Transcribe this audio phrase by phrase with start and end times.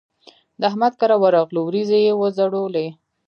[0.59, 2.87] د احمد کره ورغلوو؛ وريځې يې وځړولې.